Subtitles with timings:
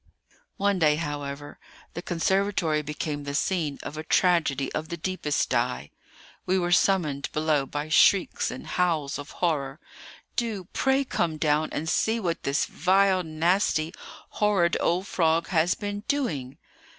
[0.57, 1.59] One day, however,
[1.93, 5.91] the conservatory became the scene of a tragedy of the deepest dye.
[6.47, 9.79] We were summoned below by shrieks and howls of horror.
[10.35, 13.93] "Do pray come down and see what this vile, nasty,
[14.41, 16.57] horrid old frog has been doing!"